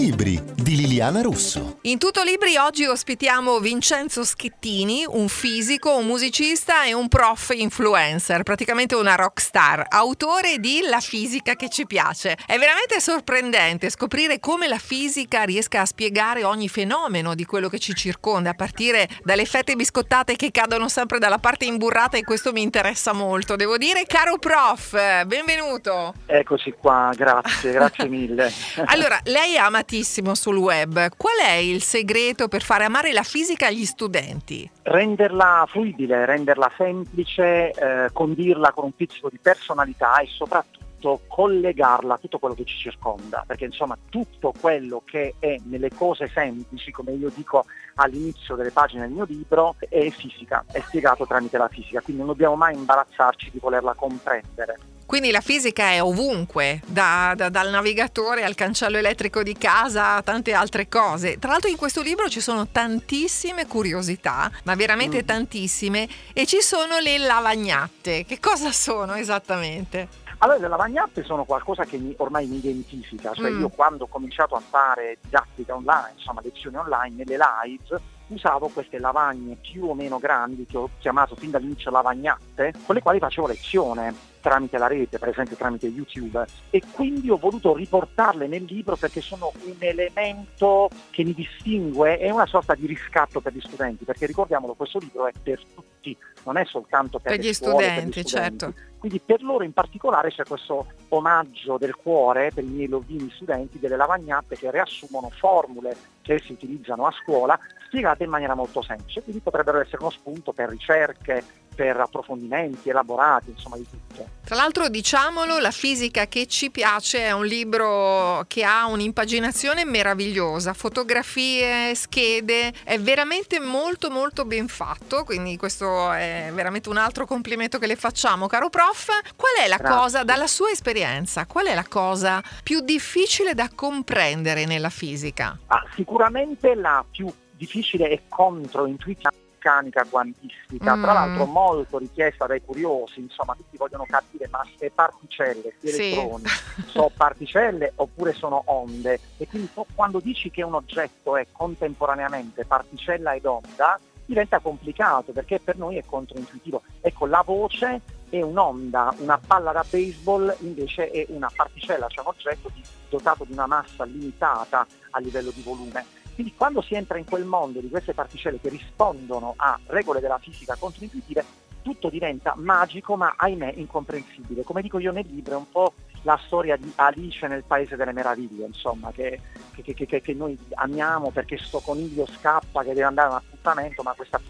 [0.00, 1.78] Libri di Liliana Russo.
[1.82, 8.44] In tutto libri oggi ospitiamo Vincenzo Schettini, un fisico, un musicista e un prof influencer,
[8.44, 12.36] praticamente una rock star, autore di La fisica che ci piace.
[12.46, 17.80] È veramente sorprendente scoprire come la fisica riesca a spiegare ogni fenomeno di quello che
[17.80, 22.52] ci circonda, a partire dalle fette biscottate che cadono sempre dalla parte imburrata e questo
[22.52, 23.56] mi interessa molto.
[23.56, 26.14] Devo dire, caro prof, benvenuto.
[26.26, 28.52] Eccoci qua, grazie, grazie mille.
[28.84, 31.08] allora, lei è amatissimo sul web.
[31.16, 34.70] Qual è il segreto per fare amare la fisica agli studenti?
[34.82, 42.18] Renderla fruibile, renderla semplice, eh, condirla con un pizzico di personalità e soprattutto collegarla a
[42.18, 47.12] tutto quello che ci circonda, perché insomma tutto quello che è nelle cose semplici, come
[47.12, 47.64] io dico
[47.94, 52.30] all'inizio delle pagine del mio libro, è fisica, è spiegato tramite la fisica, quindi non
[52.30, 54.78] dobbiamo mai imbarazzarci di volerla comprendere.
[55.10, 60.22] Quindi la fisica è ovunque, da, da, dal navigatore al cancello elettrico di casa a
[60.22, 61.40] tante altre cose.
[61.40, 65.26] Tra l'altro in questo libro ci sono tantissime curiosità, ma veramente mm.
[65.26, 68.24] tantissime, e ci sono le lavagnate.
[68.24, 70.06] Che cosa sono esattamente?
[70.38, 73.60] Allora, le lavagnate sono qualcosa che mi, ormai mi identifica, cioè mm.
[73.62, 79.00] io quando ho cominciato a fare didattica online, insomma lezioni online, nelle live, usavo queste
[79.00, 83.48] lavagne più o meno grandi che ho chiamato fin dall'inizio lavagnate, con le quali facevo
[83.48, 88.96] lezione tramite la rete, per esempio tramite YouTube, e quindi ho voluto riportarle nel libro
[88.96, 94.04] perché sono un elemento che mi distingue, è una sorta di riscatto per gli studenti,
[94.04, 98.10] perché ricordiamolo, questo libro è per tutti, non è soltanto per, per gli scuole, studenti,
[98.10, 98.58] per gli studenti.
[98.66, 98.88] certo.
[99.00, 103.78] Quindi per loro in particolare c'è questo omaggio del cuore per i miei lovini studenti
[103.78, 109.22] delle lavagnate che riassumono formule che si utilizzano a scuola spiegate in maniera molto semplice,
[109.22, 111.42] quindi potrebbero essere uno spunto per ricerche,
[111.74, 114.28] per approfondimenti elaborati, insomma di tutto.
[114.44, 120.72] Tra l'altro diciamolo, La fisica che ci piace è un libro che ha un'impaginazione meravigliosa,
[120.72, 127.78] fotografie, schede, è veramente molto molto ben fatto, quindi questo è veramente un altro complimento
[127.78, 129.06] che le facciamo, caro prof.
[129.36, 129.96] Qual è la Grazie.
[129.96, 135.58] cosa, dalla sua esperienza, qual è la cosa più difficile da comprendere nella fisica?
[135.68, 139.30] Ah, sicuramente la più difficile e controintuitiva
[139.60, 141.02] meccanica quantistica, mm.
[141.02, 146.12] tra l'altro molto richiesta dai curiosi, insomma tutti vogliono capire ma se particelle, se sì.
[146.12, 146.44] elettroni,
[146.88, 153.34] sono particelle oppure sono onde e quindi quando dici che un oggetto è contemporaneamente particella
[153.34, 156.82] ed onda diventa complicato perché per noi è controintuitivo.
[157.00, 158.00] Ecco, la voce
[158.30, 162.70] è un'onda, una palla da baseball invece è una particella, cioè un oggetto
[163.08, 166.18] dotato di una massa limitata a livello di volume.
[166.40, 170.38] Quindi quando si entra in quel mondo di queste particelle che rispondono a regole della
[170.38, 171.44] fisica controintuitive,
[171.82, 174.62] tutto diventa magico ma ahimè incomprensibile.
[174.62, 175.92] Come dico io nel libro è un po'
[176.22, 179.38] la storia di Alice nel Paese delle Meraviglie, insomma, che,
[179.82, 184.02] che, che, che noi amiamo perché sto coniglio scappa che deve andare a un appuntamento,
[184.02, 184.40] ma appuntamento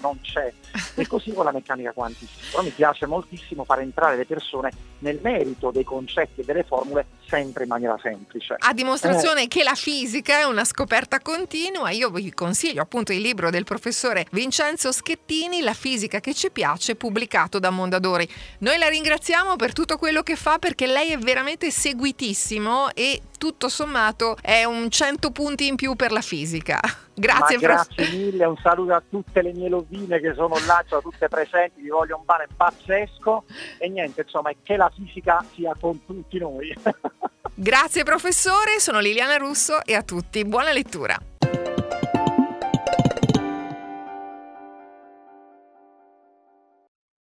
[0.00, 0.52] non c'è.
[0.94, 2.46] E così con la meccanica quantistica.
[2.50, 7.06] Però mi piace moltissimo far entrare le persone nel merito dei concetti e delle formule
[7.28, 8.56] sempre in maniera semplice.
[8.58, 9.48] A dimostrazione eh.
[9.48, 14.26] che la fisica è una scoperta continua, io vi consiglio appunto il libro del professore
[14.30, 18.28] Vincenzo Schettini, La fisica che ci piace, pubblicato da Mondadori.
[18.58, 23.68] Noi la ringraziamo per tutto quello che fa perché lei è veramente seguitissimo e tutto
[23.68, 26.80] sommato è un 100 punti in più per la fisica.
[27.16, 31.28] Grazie, grazie mille, un saluto a tutte le mie lovine che sono là, sono tutte
[31.28, 33.44] presenti, vi voglio un bene pazzesco
[33.78, 36.74] e niente, insomma, che la fisica sia con tutti noi.
[37.54, 41.16] Grazie professore, sono Liliana Russo e a tutti buona lettura.